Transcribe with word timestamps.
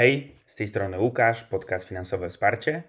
Hej, 0.00 0.36
z 0.46 0.54
tej 0.56 0.68
strony 0.68 1.00
Łukasz, 1.00 1.44
podcast 1.44 1.88
Finansowe 1.88 2.28
Wsparcie. 2.28 2.82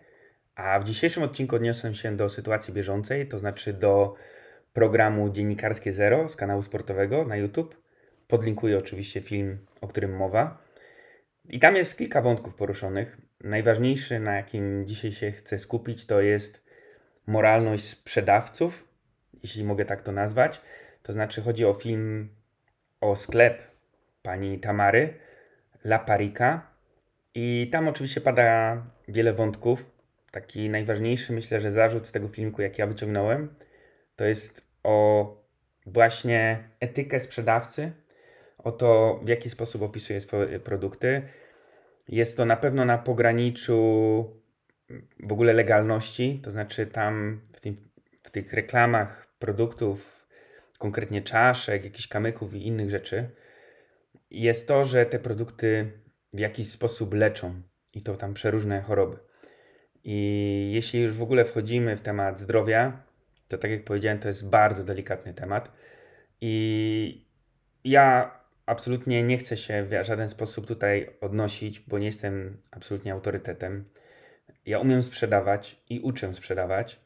A 0.56 0.80
w 0.80 0.84
dzisiejszym 0.84 1.23
odcinku 1.23 1.56
odniosę 1.56 1.95
się 1.95 2.18
do 2.18 2.30
sytuacji 2.30 2.73
bieżącej, 2.73 3.27
to 3.27 3.40
znaczy 3.40 3.73
do 3.73 4.15
programu 4.73 5.29
Dziennikarskie 5.29 5.94
Zero 5.94 6.29
z 6.29 6.36
kanału 6.36 6.63
sportowego 6.63 7.26
na 7.26 7.38
YouTube. 7.38 7.82
Podlinkuję 8.28 8.78
oczywiście 8.78 9.21
film, 9.21 9.66
o 9.82 9.88
którym 9.88 10.16
mowa. 10.16 10.63
I 11.50 11.60
tam 11.60 11.76
jest 11.76 11.97
kilka 11.97 12.21
wątków 12.21 12.55
poruszonych. 12.55 13.18
Najważniejszy, 13.43 14.20
na 14.20 14.36
jakim 14.36 14.88
dzisiaj 14.88 15.12
się 15.12 15.32
chcę 15.32 15.59
skupić, 15.59 16.05
to 16.05 16.21
jest 16.21 16.66
moralność 17.28 17.89
sprzedawców, 17.89 18.88
jeśli 19.43 19.64
mogę 19.64 19.86
tak 19.86 20.02
to 20.02 20.12
nazwać. 20.12 20.62
To 21.04 21.14
znaczy 21.14 21.41
chodzi 21.41 21.66
o 21.66 21.73
film, 21.73 22.30
o 23.02 23.16
sklep 23.16 23.62
pani 24.23 24.59
Tamary 24.59 25.14
La 25.84 26.00
Parika. 26.00 26.70
I 27.36 27.70
tam 27.71 27.88
oczywiście 27.88 28.21
pada 28.21 28.77
wiele 29.08 29.34
wątków. 29.34 29.85
Taki 30.31 30.70
najważniejszy, 30.70 31.34
myślę, 31.34 31.62
że 31.62 31.71
zarzut 31.71 32.07
z 32.07 32.12
tego 32.12 32.27
filmiku, 32.27 32.62
jak 32.62 32.77
ja 32.77 32.88
wyciągnąłem, 32.88 33.55
to 34.16 34.26
jest 34.26 34.66
o 34.84 35.26
właśnie 35.85 36.70
etykę 36.80 37.20
sprzedawcy, 37.20 37.91
o 38.57 38.71
to, 38.71 39.20
w 39.23 39.27
jaki 39.27 39.49
sposób 39.49 39.81
opisuje 39.81 40.21
swoje 40.21 40.59
produkty. 40.59 41.21
Jest 42.07 42.38
to 42.38 42.45
na 42.45 42.57
pewno 42.57 42.85
na 42.85 42.98
pograniczu 42.98 44.41
w 45.20 45.32
ogóle 45.32 45.54
legalności, 45.54 46.40
to 46.43 46.52
znaczy 46.52 46.88
tam 46.88 47.41
w, 47.54 47.59
tym, 47.59 47.90
w 48.23 48.32
tych 48.32 48.54
reklamach 48.54 49.27
produktów, 49.40 50.27
konkretnie 50.77 51.21
czaszek, 51.21 51.84
jakichś 51.84 52.07
kamyków 52.07 52.54
i 52.54 52.68
innych 52.68 52.90
rzeczy, 52.90 53.29
jest 54.32 54.68
to, 54.68 54.85
że 54.85 55.05
te 55.05 55.20
produkty 55.20 55.91
w 56.34 56.40
jakiś 56.40 56.71
sposób 56.71 57.13
leczą 57.13 57.62
i 57.94 58.02
to 58.02 58.17
tam 58.17 58.34
przeróżne 58.34 58.81
choroby. 58.81 59.17
I 60.03 60.71
jeśli 60.74 61.01
już 61.01 61.18
w 61.18 61.21
ogóle 61.21 61.46
wchodzimy 61.46 61.98
w 61.98 62.01
temat 62.01 62.40
zdrowia, 62.40 63.04
to 63.48 63.57
tak 63.57 63.71
jak 63.71 63.84
powiedziałem, 63.84 64.20
to 64.20 64.28
jest 64.28 64.50
bardzo 64.50 64.84
delikatny 64.84 65.34
temat. 65.34 65.72
I 66.42 67.26
ja 67.84 68.32
absolutnie 68.66 69.24
nie 69.24 69.38
chcę 69.38 69.58
się 69.58 69.84
w 69.84 70.06
żaden 70.06 70.30
sposób 70.30 70.68
tutaj 70.68 71.09
odnosić, 71.22 71.80
bo 71.80 72.00
nie 72.00 72.06
jestem 72.06 72.58
absolutnie 72.72 73.14
autorytetem. 73.14 73.86
Ja 74.66 74.80
umiem 74.80 75.04
sprzedawać 75.04 75.82
i 75.90 76.00
uczę 76.00 76.34
sprzedawać, 76.34 77.00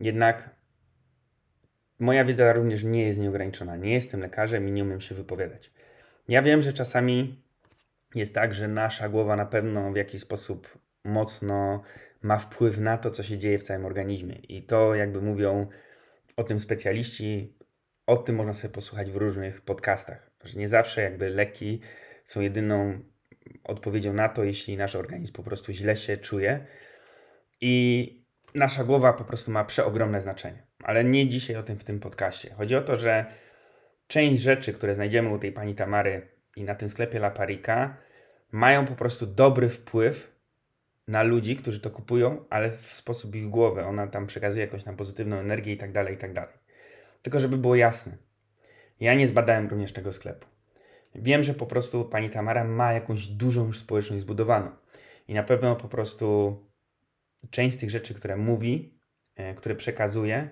jednak 0.00 0.50
moja 1.98 2.24
wiedza 2.24 2.52
również 2.52 2.82
nie 2.82 3.06
jest 3.06 3.20
nieograniczona. 3.20 3.76
Nie 3.76 3.92
jestem 3.92 4.20
lekarzem 4.20 4.68
i 4.68 4.72
nie 4.72 4.82
umiem 4.82 5.00
się 5.00 5.14
wypowiadać. 5.14 5.70
Ja 6.28 6.42
wiem, 6.42 6.62
że 6.62 6.72
czasami 6.72 7.43
jest 8.14 8.34
tak, 8.34 8.54
że 8.54 8.68
nasza 8.68 9.08
głowa 9.08 9.36
na 9.36 9.46
pewno 9.46 9.92
w 9.92 9.96
jakiś 9.96 10.22
sposób 10.22 10.78
mocno 11.04 11.82
ma 12.22 12.38
wpływ 12.38 12.78
na 12.78 12.98
to, 12.98 13.10
co 13.10 13.22
się 13.22 13.38
dzieje 13.38 13.58
w 13.58 13.62
całym 13.62 13.84
organizmie. 13.84 14.34
I 14.34 14.62
to, 14.62 14.94
jakby 14.94 15.22
mówią 15.22 15.66
o 16.36 16.44
tym 16.44 16.60
specjaliści, 16.60 17.58
o 18.06 18.16
tym 18.16 18.36
można 18.36 18.54
sobie 18.54 18.74
posłuchać 18.74 19.10
w 19.10 19.16
różnych 19.16 19.60
podcastach, 19.60 20.30
że 20.44 20.58
nie 20.58 20.68
zawsze 20.68 21.02
jakby 21.02 21.28
leki 21.28 21.80
są 22.24 22.40
jedyną 22.40 23.00
odpowiedzią 23.64 24.12
na 24.12 24.28
to, 24.28 24.44
jeśli 24.44 24.76
nasz 24.76 24.96
organizm 24.96 25.32
po 25.32 25.42
prostu 25.42 25.72
źle 25.72 25.96
się 25.96 26.16
czuje. 26.16 26.66
I 27.60 28.24
nasza 28.54 28.84
głowa 28.84 29.12
po 29.12 29.24
prostu 29.24 29.50
ma 29.50 29.64
przeogromne 29.64 30.20
znaczenie. 30.20 30.62
Ale 30.82 31.04
nie 31.04 31.28
dzisiaj 31.28 31.56
o 31.56 31.62
tym 31.62 31.78
w 31.78 31.84
tym 31.84 32.00
podcaście. 32.00 32.54
Chodzi 32.54 32.76
o 32.76 32.82
to, 32.82 32.96
że 32.96 33.26
część 34.06 34.42
rzeczy, 34.42 34.72
które 34.72 34.94
znajdziemy 34.94 35.28
u 35.28 35.38
tej 35.38 35.52
pani 35.52 35.74
Tamary 35.74 36.28
i 36.56 36.64
na 36.64 36.74
tym 36.74 36.88
sklepie 36.88 37.18
La 37.18 37.30
Parika, 37.30 37.96
mają 38.54 38.86
po 38.86 38.94
prostu 38.94 39.26
dobry 39.26 39.68
wpływ 39.68 40.32
na 41.08 41.22
ludzi, 41.22 41.56
którzy 41.56 41.80
to 41.80 41.90
kupują, 41.90 42.44
ale 42.50 42.70
w 42.70 42.92
sposób 42.92 43.34
ich 43.34 43.48
głowy. 43.48 43.84
Ona 43.84 44.06
tam 44.06 44.26
przekazuje 44.26 44.64
jakąś 44.64 44.84
tam 44.84 44.96
pozytywną 44.96 45.36
energię 45.36 45.72
i 45.72 45.76
tak 45.76 45.92
dalej, 45.92 46.14
i 46.14 46.18
tak 46.18 46.32
dalej. 46.32 46.54
Tylko 47.22 47.38
żeby 47.38 47.58
było 47.58 47.76
jasne, 47.76 48.16
ja 49.00 49.14
nie 49.14 49.26
zbadałem 49.26 49.68
również 49.68 49.92
tego 49.92 50.12
sklepu. 50.12 50.46
Wiem, 51.14 51.42
że 51.42 51.54
po 51.54 51.66
prostu 51.66 52.04
pani 52.04 52.30
Tamara 52.30 52.64
ma 52.64 52.92
jakąś 52.92 53.26
dużą 53.26 53.66
już 53.66 53.78
społeczność 53.78 54.22
zbudowaną. 54.22 54.70
I 55.28 55.34
na 55.34 55.42
pewno 55.42 55.76
po 55.76 55.88
prostu 55.88 56.56
część 57.50 57.76
z 57.76 57.80
tych 57.80 57.90
rzeczy, 57.90 58.14
które 58.14 58.36
mówi, 58.36 58.98
e, 59.36 59.54
które 59.54 59.74
przekazuje, 59.74 60.48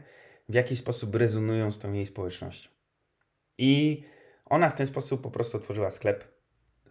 w 0.48 0.54
jakiś 0.54 0.78
sposób 0.78 1.14
rezonują 1.14 1.72
z 1.72 1.78
tą 1.78 1.92
jej 1.92 2.06
społecznością. 2.06 2.70
I 3.58 4.04
ona 4.44 4.70
w 4.70 4.74
ten 4.74 4.86
sposób 4.86 5.22
po 5.22 5.30
prostu 5.30 5.56
otworzyła 5.56 5.90
sklep 5.90 6.41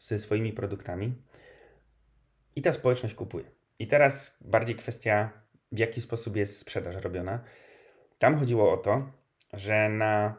ze 0.02 0.20
swoimi 0.20 0.54
produktami 0.54 1.14
i 2.56 2.62
ta 2.62 2.74
społeczność 2.74 3.16
kupuje. 3.16 3.46
I 3.80 3.88
teraz 3.88 4.38
bardziej 4.42 4.76
kwestia, 4.76 5.32
w 5.72 5.80
jaki 5.80 6.02
sposób 6.02 6.36
jest 6.36 6.58
sprzedaż 6.58 6.96
robiona. 6.96 7.44
Tam 8.20 8.40
chodziło 8.40 8.74
o 8.74 8.78
to, 8.78 9.12
że 9.54 9.90
na 9.90 10.36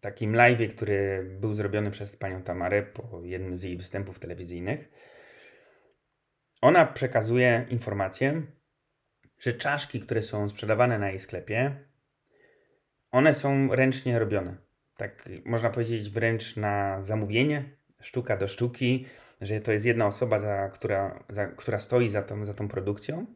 takim 0.00 0.36
live, 0.36 0.74
który 0.74 1.26
był 1.40 1.54
zrobiony 1.54 1.90
przez 1.90 2.16
panią 2.16 2.42
Tamarę 2.42 2.82
po 2.82 3.20
jednym 3.24 3.56
z 3.56 3.62
jej 3.62 3.76
występów 3.76 4.18
telewizyjnych, 4.18 4.88
ona 6.60 6.86
przekazuje 6.86 7.66
informację, 7.70 8.42
że 9.38 9.52
czaszki, 9.52 10.00
które 10.00 10.22
są 10.22 10.48
sprzedawane 10.48 10.98
na 10.98 11.08
jej 11.08 11.18
sklepie, 11.18 11.76
one 13.10 13.34
są 13.34 13.74
ręcznie 13.74 14.18
robione. 14.18 14.56
Tak 14.96 15.28
można 15.44 15.70
powiedzieć 15.70 16.10
wręcz 16.10 16.56
na 16.56 17.02
zamówienie, 17.02 17.75
sztuka 18.00 18.36
do 18.36 18.48
sztuki, 18.48 19.06
że 19.40 19.60
to 19.60 19.72
jest 19.72 19.84
jedna 19.84 20.06
osoba, 20.06 20.38
za, 20.38 20.68
która, 20.68 21.24
za, 21.28 21.46
która 21.46 21.78
stoi 21.78 22.08
za 22.08 22.22
tą, 22.22 22.44
za 22.44 22.54
tą 22.54 22.68
produkcją 22.68 23.26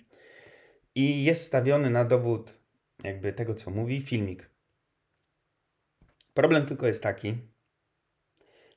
i 0.94 1.24
jest 1.24 1.44
stawiony 1.44 1.90
na 1.90 2.04
dowód 2.04 2.58
jakby 3.04 3.32
tego, 3.32 3.54
co 3.54 3.70
mówi, 3.70 4.00
filmik. 4.00 4.50
Problem 6.34 6.66
tylko 6.66 6.86
jest 6.86 7.02
taki, 7.02 7.38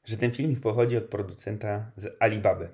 że 0.06 0.18
ten 0.18 0.32
filmik 0.32 0.60
pochodzi 0.60 0.98
od 0.98 1.04
producenta 1.04 1.92
z 1.98 2.16
Alibaby. 2.20 2.70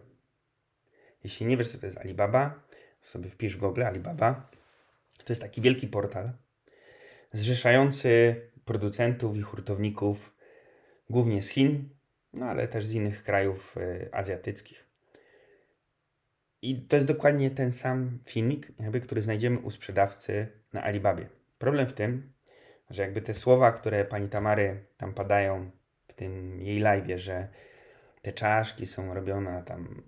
Jeśli 1.23 1.45
nie 1.45 1.57
wiesz, 1.57 1.69
co 1.69 1.77
to 1.77 1.85
jest 1.85 1.97
Alibaba, 1.97 2.63
sobie 3.01 3.29
wpisz 3.29 3.57
w 3.57 3.59
Google 3.59 3.83
Alibaba. 3.83 4.49
To 5.25 5.33
jest 5.33 5.41
taki 5.41 5.61
wielki 5.61 5.87
portal 5.87 6.31
zrzeszający 7.33 8.41
producentów 8.65 9.37
i 9.37 9.41
hurtowników 9.41 10.35
głównie 11.09 11.41
z 11.41 11.49
Chin, 11.49 11.89
no 12.33 12.45
ale 12.45 12.67
też 12.67 12.85
z 12.85 12.93
innych 12.93 13.23
krajów 13.23 13.77
y, 13.77 14.09
azjatyckich. 14.11 14.89
I 16.61 16.81
to 16.81 16.95
jest 16.95 17.07
dokładnie 17.07 17.51
ten 17.51 17.71
sam 17.71 18.19
filmik, 18.25 18.71
jakby, 18.79 19.01
który 19.01 19.21
znajdziemy 19.21 19.59
u 19.59 19.71
sprzedawcy 19.71 20.47
na 20.73 20.83
Alibabie. 20.83 21.29
Problem 21.57 21.87
w 21.87 21.93
tym, 21.93 22.33
że 22.89 23.01
jakby 23.01 23.21
te 23.21 23.33
słowa, 23.33 23.71
które 23.71 24.05
pani 24.05 24.29
Tamary 24.29 24.83
tam 24.97 25.13
padają 25.13 25.71
w 26.07 26.13
tym 26.13 26.61
jej 26.61 26.79
live, 26.79 27.19
że 27.19 27.47
te 28.21 28.31
czaszki 28.31 28.87
są 28.87 29.13
robione 29.13 29.63
tam, 29.63 30.03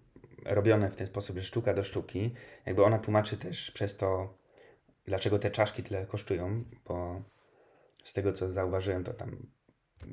robione 0.46 0.90
w 0.90 0.96
ten 0.96 1.08
sposób, 1.08 1.38
że 1.38 1.44
sztuka 1.44 1.74
do 1.74 1.84
sztuki, 1.84 2.34
jakby 2.66 2.84
ona 2.84 3.00
tłumaczy 3.00 3.38
też 3.38 3.72
przez 3.72 3.98
to, 3.98 4.38
dlaczego 5.06 5.40
te 5.40 5.52
czaszki 5.52 5.84
tyle 5.84 6.06
kosztują, 6.06 6.64
bo 6.86 7.22
z 8.04 8.14
tego 8.14 8.34
co 8.34 8.52
zauważyłem, 8.52 9.04
to 9.04 9.14
tam 9.14 9.48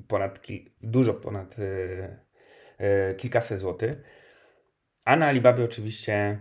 ponad, 0.08 0.46
dużo 0.80 1.14
ponad 1.14 1.58
yy, 1.58 2.16
yy, 2.78 3.14
kilkaset 3.14 3.60
złotych. 3.60 3.98
A 5.04 5.16
na 5.16 5.26
Alibabie 5.26 5.64
oczywiście 5.64 6.40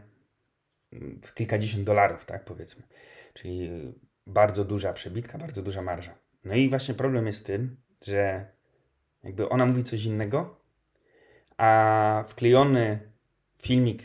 mm, 0.93 1.21
w 1.23 1.33
kilkadziesiąt 1.33 1.83
dolarów, 1.83 2.25
tak 2.25 2.45
powiedzmy. 2.45 2.83
Czyli 3.33 3.69
bardzo 4.27 4.65
duża 4.65 4.93
przebitka, 4.93 5.37
bardzo 5.37 5.61
duża 5.61 5.81
marża. 5.81 6.17
No 6.43 6.55
i 6.55 6.69
właśnie 6.69 6.93
problem 6.93 7.27
jest 7.27 7.39
w 7.39 7.43
tym, 7.43 7.77
że 8.01 8.45
jakby 9.23 9.49
ona 9.49 9.65
mówi 9.65 9.83
coś 9.83 10.03
innego, 10.03 10.61
a 11.57 12.23
wklejony 12.27 12.99
filmik 13.61 14.03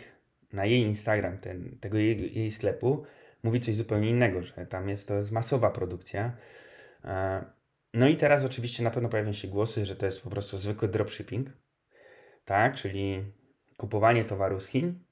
na 0.53 0.65
jej 0.65 0.81
Instagram, 0.81 1.39
ten, 1.39 1.79
tego 1.81 1.99
jej, 1.99 2.39
jej 2.39 2.51
sklepu, 2.53 3.07
mówi 3.43 3.61
coś 3.61 3.75
zupełnie 3.75 4.11
innego, 4.11 4.43
że 4.43 4.67
tam 4.67 4.89
jest 4.89 5.09
to 5.09 5.15
jest 5.15 5.31
masowa 5.33 5.71
produkcja. 5.71 6.33
No 7.95 8.09
i 8.09 8.17
teraz 8.17 8.45
oczywiście 8.45 8.83
na 8.83 8.91
pewno 8.91 9.09
pojawią 9.09 9.33
się 9.33 9.49
głosy, 9.49 9.87
że 9.87 9.97
to 9.97 10.07
jest 10.07 10.23
po 10.23 10.31
prostu 10.31 10.59
zwykły 10.59 10.89
dropshipping, 10.89 11.49
tak, 12.45 12.75
czyli 12.75 13.25
kupowanie 13.77 14.25
towaru 14.25 14.61
z 14.61 14.67
Chin, 14.67 15.05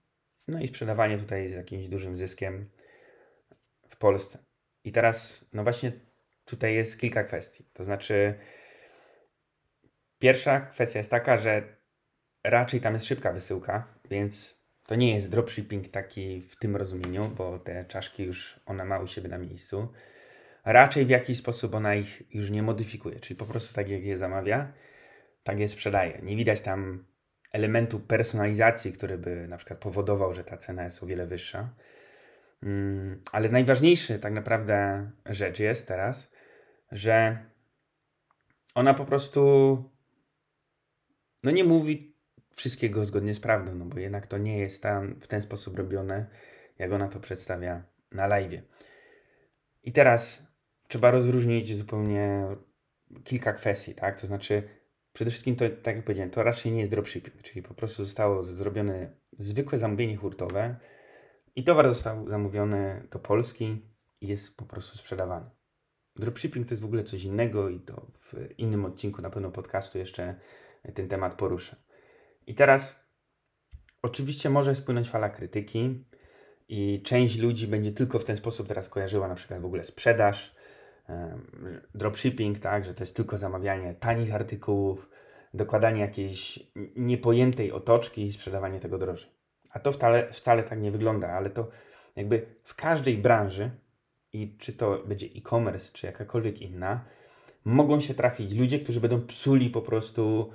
no 0.49 0.61
i 0.61 0.67
sprzedawanie 0.67 1.19
tutaj 1.19 1.53
z 1.53 1.55
jakimś 1.55 1.89
dużym 1.89 2.17
zyskiem 2.17 2.71
w 3.89 3.97
Polsce. 3.97 4.39
I 4.85 4.93
teraz, 4.93 5.45
no 5.53 5.63
właśnie 5.63 5.93
tutaj 6.45 6.75
jest 6.75 7.01
kilka 7.01 7.25
kwestii. 7.25 7.65
To 7.73 7.85
znaczy, 7.85 8.35
pierwsza 10.19 10.61
kwestia 10.61 10.99
jest 10.99 11.11
taka, 11.11 11.39
że 11.39 11.77
raczej 12.45 12.81
tam 12.81 12.95
jest 12.95 13.07
szybka 13.07 13.33
wysyłka, 13.33 13.87
więc 14.11 14.61
to 14.87 14.95
nie 14.95 15.15
jest 15.15 15.31
dropshipping 15.31 15.89
taki 15.89 16.41
w 16.41 16.57
tym 16.57 16.77
rozumieniu, 16.77 17.29
bo 17.29 17.59
te 17.59 17.85
czaszki 17.85 18.25
już 18.25 18.61
ona 18.67 18.85
ma 18.85 18.99
u 18.99 19.07
siebie 19.07 19.29
na 19.29 19.39
miejscu. 19.39 19.89
Raczej 20.65 21.07
w 21.07 21.11
jakiś 21.11 21.39
sposób 21.39 21.75
ona 21.75 21.95
ich 21.95 22.35
już 22.35 22.51
nie 22.51 22.63
modyfikuje, 22.63 23.21
czyli 23.21 23.39
po 23.39 23.47
prostu 23.47 23.75
tak 23.75 23.91
jak 23.91 24.05
je 24.05 24.17
zamawia, 24.17 24.73
tak 25.43 25.61
je 25.61 25.69
sprzedaje. 25.69 26.21
Nie 26.23 26.37
widać 26.37 26.61
tam 26.61 27.05
elementu 27.53 28.01
personalizacji, 28.01 28.93
który 28.93 29.19
by 29.19 29.49
na 29.49 29.57
przykład 29.57 29.79
powodował, 29.79 30.35
że 30.35 30.45
ta 30.45 30.57
cena 30.57 30.85
jest 30.85 31.03
o 31.03 31.07
wiele 31.07 31.27
wyższa. 31.27 31.75
Mm, 32.63 33.23
ale 33.33 33.49
najważniejsza 33.49 34.19
tak 34.19 34.33
naprawdę 34.33 35.11
rzecz 35.27 35.59
jest 35.59 35.89
teraz, 35.89 36.33
że 36.93 37.45
ona 38.75 38.95
po 38.95 39.05
prostu 39.05 39.41
no 41.43 41.51
nie 41.51 41.65
mówi 41.65 42.17
wszystkiego 42.55 43.05
zgodnie 43.05 43.35
z 43.35 43.41
prawdą, 43.41 43.75
no 43.75 43.85
bo 43.85 43.99
jednak 43.99 44.27
to 44.27 44.39
nie 44.39 44.59
jest 44.59 44.83
tam 44.83 45.21
w 45.21 45.27
ten 45.27 45.43
sposób 45.43 45.79
robione, 45.79 46.27
jak 46.79 46.93
ona 46.93 47.09
to 47.09 47.21
przedstawia 47.21 47.83
na 48.13 48.27
live. 48.27 48.63
I 49.83 49.93
teraz 49.93 50.50
trzeba 50.91 51.11
rozróżnić 51.11 51.77
zupełnie 51.77 52.47
kilka 53.25 53.53
kwestii, 53.53 53.95
tak? 53.95 54.21
To 54.21 54.27
znaczy, 54.27 54.63
przede 55.13 55.31
wszystkim 55.31 55.57
to, 55.57 55.65
tak 55.83 55.97
jak 55.97 56.05
powiedziałem, 56.05 56.31
to 56.31 56.43
raczej 56.43 56.73
nie 56.73 56.81
jest 56.81 56.91
dropshipping, 56.91 57.43
czyli 57.43 57.63
po 57.63 57.75
prostu 57.75 58.05
zostało 58.05 58.45
zrobione 58.45 59.11
zwykłe 59.33 59.79
zamówienie 59.79 60.17
hurtowe 60.17 60.77
i 61.57 61.65
towar 61.65 61.89
został 61.89 62.29
zamówiony 62.29 63.07
do 63.11 63.19
Polski 63.19 63.83
i 64.21 64.29
jest 64.29 64.57
po 64.57 64.65
prostu 64.65 64.99
sprzedawany. 64.99 65.51
Dropshipping 66.17 66.67
to 66.67 66.75
jest 66.75 66.83
w 66.83 66.87
ogóle 66.87 67.05
coś 67.05 67.25
innego 67.25 67.69
i 67.69 67.81
to 67.81 68.07
w 68.21 68.59
innym 68.59 68.85
odcinku 68.85 69.23
na 69.23 69.31
pewno 69.31 69.51
podcastu 69.51 69.99
jeszcze 69.99 70.35
ten 70.95 71.09
temat 71.09 71.35
poruszę. 71.35 71.77
I 72.47 72.55
teraz 72.55 73.11
oczywiście 74.03 74.51
może 74.51 74.75
spłynąć 74.75 75.11
fala 75.11 75.29
krytyki 75.29 76.05
i 76.69 77.03
część 77.03 77.39
ludzi 77.39 77.67
będzie 77.67 77.93
tylko 77.93 78.19
w 78.19 78.25
ten 78.25 78.37
sposób 78.37 78.69
teraz 78.69 78.89
kojarzyła 78.89 79.29
na 79.29 79.35
przykład 79.35 79.61
w 79.61 79.65
ogóle 79.65 79.85
sprzedaż, 79.85 80.60
dropshipping, 81.95 82.59
tak, 82.59 82.85
że 82.85 82.95
to 82.95 83.03
jest 83.03 83.17
tylko 83.17 83.39
zamawianie 83.39 83.95
tanich 83.95 84.35
artykułów, 84.35 85.09
dokładanie 85.55 86.01
jakiejś 86.01 86.59
niepojętej 86.97 87.73
otoczki 87.73 88.27
i 88.27 88.33
sprzedawanie 88.33 88.81
tego 88.81 88.99
drożej. 88.99 89.31
A 89.71 89.79
to 89.79 89.93
wcale, 89.93 90.33
wcale 90.33 90.63
tak 90.63 90.81
nie 90.81 90.91
wygląda, 90.91 91.29
ale 91.29 91.51
to 91.51 91.69
jakby 92.17 92.47
w 92.65 92.75
każdej 92.75 93.19
branży, 93.19 93.71
i 94.33 94.57
czy 94.59 94.73
to 94.73 95.03
będzie 95.07 95.27
e-commerce, 95.27 95.93
czy 95.93 96.07
jakakolwiek 96.07 96.63
inna, 96.63 97.05
mogą 97.65 98.01
się 98.01 98.15
trafić 98.15 98.55
ludzie, 98.55 98.81
którzy 98.81 99.01
będą 99.01 99.27
psuli 99.27 99.71
po 99.71 99.83
prostu 99.83 100.51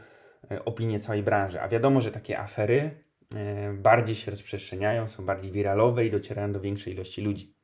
e, 0.52 0.66
opinię 0.66 1.00
całej 1.00 1.24
branży. 1.24 1.62
A 1.62 1.68
wiadomo, 1.68 2.02
że 2.02 2.12
takie 2.12 2.40
afery 2.40 2.92
e, 3.36 3.74
bardziej 3.74 4.16
się 4.16 4.31
rozprzestrzeniają, 4.31 5.07
są 5.07 5.25
bardziej 5.25 5.52
wiralowe 5.52 6.06
i 6.06 6.12
docierają 6.12 6.52
do 6.52 6.60
większej 6.60 6.94
ilości 6.94 7.22
ludzi. 7.22 7.56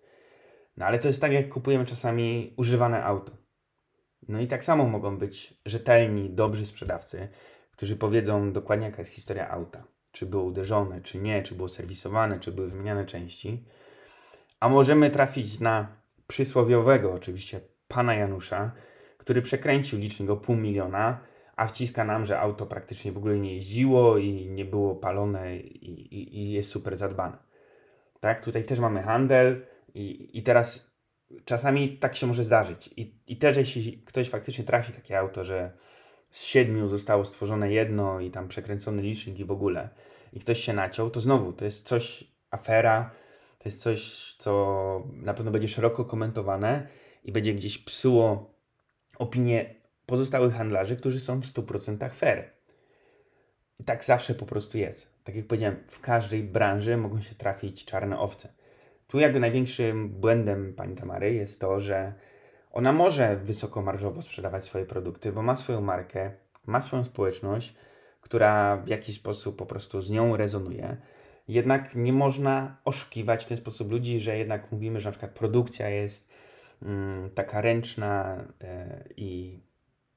No 0.77 0.85
ale 0.85 0.99
to 0.99 1.07
jest 1.07 1.21
tak, 1.21 1.31
jak 1.31 1.49
kupujemy 1.49 1.85
czasami 1.85 2.53
używane 2.57 3.03
auto. 3.03 3.31
No 4.27 4.39
i 4.39 4.47
tak 4.47 4.63
samo 4.63 4.85
mogą 4.85 5.17
być 5.17 5.61
rzetelni, 5.65 6.29
dobrzy 6.29 6.65
sprzedawcy, 6.65 7.27
którzy 7.71 7.95
powiedzą 7.95 8.51
dokładnie, 8.53 8.85
jaka 8.85 9.01
jest 9.01 9.11
historia 9.11 9.49
auta. 9.49 9.83
Czy 10.11 10.25
było 10.25 10.43
uderzone, 10.43 11.01
czy 11.01 11.17
nie, 11.17 11.43
czy 11.43 11.55
było 11.55 11.67
serwisowane, 11.67 12.39
czy 12.39 12.51
były 12.51 12.69
wymieniane 12.69 13.05
części. 13.05 13.65
A 14.59 14.69
możemy 14.69 15.09
trafić 15.09 15.59
na 15.59 15.87
przysłowiowego, 16.27 17.13
oczywiście, 17.13 17.61
pana 17.87 18.15
Janusza, 18.15 18.71
który 19.17 19.41
przekręcił 19.41 19.99
licznik 19.99 20.29
o 20.29 20.37
pół 20.37 20.55
miliona, 20.55 21.19
a 21.55 21.67
wciska 21.67 22.03
nam, 22.03 22.25
że 22.25 22.39
auto 22.39 22.65
praktycznie 22.65 23.11
w 23.11 23.17
ogóle 23.17 23.39
nie 23.39 23.53
jeździło 23.53 24.17
i 24.17 24.49
nie 24.49 24.65
było 24.65 24.95
palone 24.95 25.57
i, 25.57 26.15
i, 26.15 26.37
i 26.39 26.51
jest 26.51 26.69
super 26.69 26.97
zadbane. 26.97 27.37
Tak, 28.19 28.43
tutaj 28.43 28.63
też 28.63 28.79
mamy 28.79 29.01
handel, 29.01 29.65
i, 29.93 30.37
I 30.37 30.43
teraz 30.43 30.91
czasami 31.45 31.97
tak 31.97 32.15
się 32.15 32.27
może 32.27 32.43
zdarzyć. 32.43 32.89
I, 32.97 33.15
I 33.27 33.37
też 33.37 33.57
jeśli 33.57 34.03
ktoś 34.05 34.29
faktycznie 34.29 34.63
trafi 34.63 34.93
takie 34.93 35.19
auto, 35.19 35.43
że 35.43 35.71
z 36.31 36.43
siedmiu 36.43 36.87
zostało 36.87 37.25
stworzone 37.25 37.71
jedno 37.71 38.19
i 38.19 38.31
tam 38.31 38.47
przekręcony 38.47 39.01
licznik 39.01 39.39
i 39.39 39.45
w 39.45 39.51
ogóle 39.51 39.89
i 40.33 40.39
ktoś 40.39 40.59
się 40.59 40.73
naciął, 40.73 41.09
to 41.09 41.21
znowu 41.21 41.53
to 41.53 41.65
jest 41.65 41.87
coś, 41.87 42.23
afera, 42.51 43.11
to 43.59 43.69
jest 43.69 43.81
coś, 43.81 44.33
co 44.37 45.03
na 45.13 45.33
pewno 45.33 45.51
będzie 45.51 45.67
szeroko 45.67 46.05
komentowane 46.05 46.87
i 47.23 47.31
będzie 47.31 47.53
gdzieś 47.53 47.77
psuło 47.77 48.53
opinię 49.17 49.75
pozostałych 50.05 50.53
handlarzy, 50.53 50.95
którzy 50.95 51.19
są 51.19 51.41
w 51.41 51.45
100% 51.45 52.09
fair. 52.09 52.51
I 53.79 53.83
tak 53.83 54.05
zawsze 54.05 54.35
po 54.35 54.45
prostu 54.45 54.77
jest. 54.77 55.11
Tak 55.23 55.35
jak 55.35 55.47
powiedziałem, 55.47 55.83
w 55.87 55.99
każdej 55.99 56.43
branży 56.43 56.97
mogą 56.97 57.21
się 57.21 57.35
trafić 57.35 57.85
czarne 57.85 58.19
owce. 58.19 58.53
Tu 59.11 59.19
jakby 59.19 59.39
największym 59.39 60.09
błędem 60.09 60.73
pani 60.73 60.95
Tamary 60.95 61.33
jest 61.33 61.61
to, 61.61 61.79
że 61.79 62.13
ona 62.71 62.91
może 62.91 63.37
wysokomarżowo 63.37 64.21
sprzedawać 64.21 64.63
swoje 64.63 64.85
produkty, 64.85 65.31
bo 65.31 65.41
ma 65.41 65.55
swoją 65.55 65.81
markę, 65.81 66.31
ma 66.65 66.81
swoją 66.81 67.03
społeczność, 67.03 67.75
która 68.21 68.77
w 68.77 68.87
jakiś 68.87 69.15
sposób 69.15 69.57
po 69.57 69.65
prostu 69.65 70.01
z 70.01 70.09
nią 70.09 70.37
rezonuje. 70.37 70.97
Jednak 71.47 71.95
nie 71.95 72.13
można 72.13 72.77
oszukiwać 72.85 73.45
w 73.45 73.47
ten 73.47 73.57
sposób 73.57 73.91
ludzi, 73.91 74.19
że 74.19 74.37
jednak 74.37 74.71
mówimy, 74.71 74.99
że 74.99 75.09
na 75.09 75.11
przykład 75.11 75.31
produkcja 75.31 75.89
jest 75.89 76.29
mm, 76.81 77.29
taka 77.29 77.61
ręczna 77.61 78.43
e, 78.61 79.03
i 79.17 79.59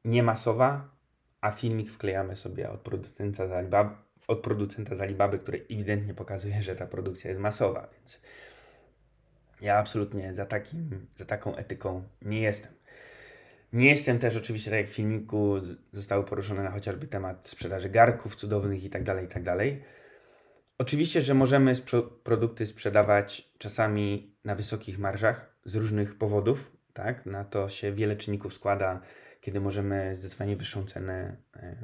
niemasowa, 0.04 0.88
a 1.40 1.50
filmik 1.50 1.90
wklejamy 1.90 2.36
sobie 2.36 2.70
od 2.70 2.80
producenta 2.80 3.48
z 3.48 3.52
Alibaba, 3.52 4.02
od 4.28 4.40
producenta 4.40 4.94
z 4.94 5.00
Alibaby, 5.00 5.38
który 5.38 5.66
ewidentnie 5.70 6.14
pokazuje, 6.14 6.62
że 6.62 6.76
ta 6.76 6.86
produkcja 6.86 7.30
jest 7.30 7.40
masowa, 7.42 7.88
więc 7.98 8.20
ja 9.64 9.78
absolutnie 9.78 10.34
za, 10.34 10.46
takim, 10.46 11.06
za 11.16 11.24
taką 11.24 11.56
etyką 11.56 12.02
nie 12.22 12.40
jestem. 12.40 12.72
Nie 13.72 13.90
jestem 13.90 14.18
też 14.18 14.36
oczywiście, 14.36 14.70
tak 14.70 14.80
jak 14.80 14.88
w 14.88 14.94
filmiku 14.94 15.54
zostały 15.92 16.24
poruszone 16.24 16.62
na 16.62 16.70
chociażby 16.70 17.06
temat 17.06 17.48
sprzedaży 17.48 17.88
garków 17.88 18.36
cudownych 18.36 18.84
i 18.84 18.90
tak 18.90 19.02
dalej, 19.02 19.24
i 19.24 19.28
tak. 19.28 19.42
Oczywiście, 20.78 21.20
że 21.20 21.34
możemy 21.34 21.74
spro 21.74 22.02
produkty 22.02 22.66
sprzedawać 22.66 23.52
czasami 23.58 24.36
na 24.44 24.54
wysokich 24.54 24.98
marżach 24.98 25.58
z 25.64 25.74
różnych 25.74 26.18
powodów, 26.18 26.72
tak? 26.92 27.26
Na 27.26 27.44
to 27.44 27.68
się 27.68 27.92
wiele 27.92 28.16
czynników 28.16 28.54
składa, 28.54 29.00
kiedy 29.40 29.60
możemy 29.60 30.16
zdecydowanie 30.16 30.56
wyższą 30.56 30.86
cenę 30.86 31.36
e, 31.56 31.76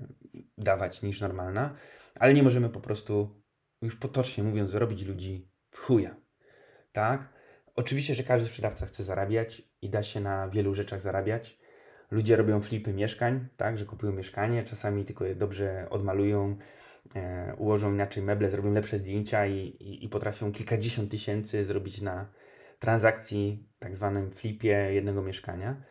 dawać 0.58 1.02
niż 1.02 1.20
normalna, 1.20 1.74
ale 2.14 2.34
nie 2.34 2.42
możemy 2.42 2.68
po 2.68 2.80
prostu, 2.80 3.42
już 3.82 3.96
potocznie 3.96 4.44
mówiąc, 4.44 4.74
robić 4.74 5.02
ludzi 5.02 5.48
w 5.70 5.78
chuja, 5.78 6.16
tak? 6.92 7.39
Oczywiście, 7.76 8.14
że 8.14 8.22
każdy 8.22 8.48
sprzedawca 8.48 8.86
chce 8.86 9.04
zarabiać 9.04 9.62
i 9.82 9.90
da 9.90 10.02
się 10.02 10.20
na 10.20 10.48
wielu 10.48 10.74
rzeczach 10.74 11.00
zarabiać. 11.00 11.58
Ludzie 12.10 12.36
robią 12.36 12.60
flipy 12.60 12.92
mieszkań, 12.92 13.46
tak, 13.56 13.78
że 13.78 13.84
kupują 13.84 14.12
mieszkanie, 14.12 14.64
czasami 14.64 15.04
tylko 15.04 15.24
je 15.24 15.34
dobrze 15.34 15.86
odmalują, 15.90 16.56
e, 17.14 17.54
ułożą 17.58 17.92
inaczej 17.92 18.22
meble, 18.22 18.50
zrobią 18.50 18.72
lepsze 18.72 18.98
zdjęcia 18.98 19.46
i, 19.46 19.58
i, 19.58 20.04
i 20.04 20.08
potrafią 20.08 20.52
kilkadziesiąt 20.52 21.10
tysięcy 21.10 21.64
zrobić 21.64 22.00
na 22.00 22.26
transakcji, 22.78 23.68
tak 23.78 23.96
zwanym 23.96 24.30
flipie 24.30 24.88
jednego 24.92 25.22
mieszkania. 25.22 25.82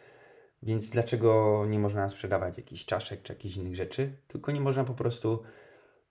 Więc 0.63 0.89
dlaczego 0.89 1.65
nie 1.69 1.79
można 1.79 2.09
sprzedawać 2.09 2.57
jakichś 2.57 2.86
czaszek 2.86 3.21
czy 3.21 3.33
jakichś 3.33 3.55
innych 3.55 3.75
rzeczy? 3.75 4.12
Tylko 4.27 4.51
nie 4.51 4.62
można 4.62 4.83
po 4.83 4.93
prostu 4.93 5.43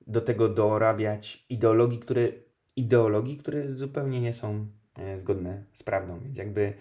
do 0.07 0.21
tego 0.21 0.49
dorabiać 0.49 1.47
ideologii, 1.49 1.99
które, 1.99 2.29
ideologii, 2.77 3.39
które 3.39 3.75
zupełnie 3.75 4.21
nie 4.21 4.33
są 4.33 4.67
zgodne 5.17 5.65
z 5.73 5.83
prawdą. 5.83 6.21
Więc 6.21 6.39
jakby 6.39 6.73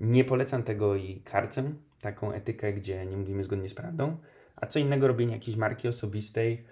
nie 0.00 0.24
polecam 0.24 0.62
tego 0.62 0.96
i 0.96 1.20
karcę, 1.20 1.72
taką 2.00 2.32
etykę, 2.32 2.72
gdzie 2.72 3.06
nie 3.06 3.16
mówimy 3.16 3.44
zgodnie 3.44 3.68
z 3.68 3.74
prawdą, 3.74 4.16
a 4.56 4.66
co 4.66 4.78
innego 4.78 5.08
robienie 5.08 5.32
jakiejś 5.32 5.56
marki 5.56 5.88
osobistej. 5.88 6.64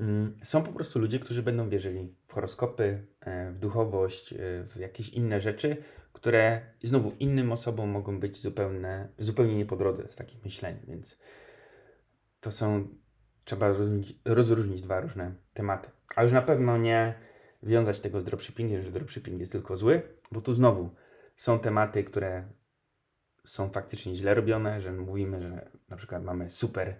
Mm, 0.00 0.36
są 0.42 0.62
po 0.62 0.72
prostu 0.72 0.98
ludzie, 0.98 1.18
którzy 1.18 1.42
będą 1.42 1.68
wierzyli 1.68 2.14
w 2.26 2.32
horoskopy, 2.32 3.06
e, 3.20 3.50
w 3.50 3.58
duchowość, 3.58 4.32
e, 4.32 4.36
w 4.64 4.76
jakieś 4.76 5.08
inne 5.08 5.40
rzeczy, 5.40 5.76
które 6.12 6.60
znowu 6.82 7.12
innym 7.18 7.52
osobom 7.52 7.90
mogą 7.90 8.20
być 8.20 8.40
zupełnie, 8.40 9.08
zupełnie 9.18 9.56
nie 9.56 9.66
po 9.66 9.76
drodze 9.76 10.08
z 10.08 10.16
takim 10.16 10.40
myśleniem, 10.44 10.82
więc 10.88 11.18
to 12.40 12.50
są, 12.50 12.88
trzeba 13.44 13.68
rozróżnić, 13.68 14.18
rozróżnić 14.24 14.82
dwa 14.82 15.00
różne 15.00 15.34
tematy. 15.54 15.90
A 16.16 16.22
już 16.22 16.32
na 16.32 16.42
pewno 16.42 16.78
nie 16.78 17.14
wiązać 17.62 18.00
tego 18.00 18.20
z 18.20 18.24
dropshippingiem, 18.24 18.82
że 18.82 18.90
dropshipping 18.90 19.40
jest 19.40 19.52
tylko 19.52 19.76
zły, 19.76 20.02
bo 20.32 20.40
tu 20.40 20.54
znowu 20.54 20.90
są 21.36 21.58
tematy, 21.58 22.04
które 22.04 22.44
są 23.44 23.70
faktycznie 23.70 24.14
źle 24.14 24.34
robione, 24.34 24.80
że 24.80 24.92
mówimy, 24.92 25.42
że 25.42 25.70
na 25.88 25.96
przykład 25.96 26.24
mamy 26.24 26.50
super 26.50 26.96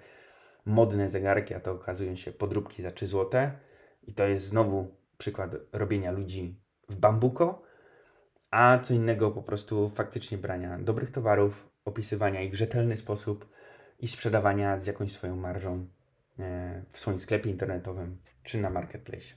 modne 0.67 1.11
zegarki, 1.11 1.55
a 1.55 1.61
to 1.61 1.73
okazują 1.73 2.17
się 2.17 2.33
podróbki 2.33 2.83
za 2.83 2.91
3 2.91 3.07
zł 3.07 3.51
i 4.03 4.15
to 4.15 4.27
jest 4.27 4.45
znowu 4.45 4.95
przykład 5.19 5.55
robienia 5.73 6.13
ludzi 6.13 6.61
w 6.89 6.97
bambuko, 6.97 7.63
a 8.51 8.79
co 8.79 8.95
innego 8.95 9.31
po 9.31 9.43
prostu 9.43 9.91
faktycznie 9.95 10.39
brania 10.39 10.79
dobrych 10.79 11.11
towarów, 11.11 11.69
opisywania 11.85 12.43
ich 12.43 12.53
w 12.53 12.55
rzetelny 12.55 12.97
sposób 12.97 13.49
i 13.99 14.09
sprzedawania 14.09 14.79
z 14.79 14.87
jakąś 14.87 15.13
swoją 15.13 15.37
marżą 15.37 15.87
e, 16.39 16.83
w 16.93 16.99
swoim 16.99 17.19
sklepie 17.19 17.51
internetowym 17.51 18.19
czy 18.43 18.61
na 18.61 18.71
marketplace. 18.71 19.35